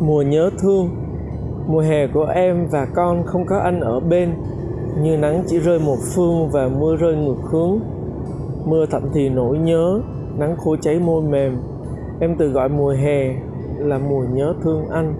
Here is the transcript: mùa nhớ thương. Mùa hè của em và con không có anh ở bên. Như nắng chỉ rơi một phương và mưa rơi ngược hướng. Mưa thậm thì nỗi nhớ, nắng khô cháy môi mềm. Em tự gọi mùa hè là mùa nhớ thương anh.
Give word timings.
mùa 0.00 0.22
nhớ 0.22 0.50
thương. 0.62 0.90
Mùa 1.66 1.80
hè 1.80 2.06
của 2.06 2.24
em 2.24 2.66
và 2.70 2.86
con 2.94 3.22
không 3.26 3.46
có 3.46 3.58
anh 3.58 3.80
ở 3.80 4.00
bên. 4.00 4.34
Như 5.02 5.16
nắng 5.16 5.44
chỉ 5.46 5.58
rơi 5.58 5.78
một 5.78 5.96
phương 6.14 6.48
và 6.50 6.68
mưa 6.68 6.96
rơi 6.96 7.16
ngược 7.16 7.42
hướng. 7.50 7.80
Mưa 8.64 8.86
thậm 8.86 9.02
thì 9.14 9.28
nỗi 9.28 9.58
nhớ, 9.58 10.00
nắng 10.38 10.56
khô 10.56 10.76
cháy 10.76 10.98
môi 10.98 11.22
mềm. 11.22 11.56
Em 12.20 12.36
tự 12.36 12.48
gọi 12.48 12.68
mùa 12.68 12.90
hè 12.90 13.34
là 13.78 13.98
mùa 13.98 14.24
nhớ 14.32 14.54
thương 14.62 14.88
anh. 14.88 15.14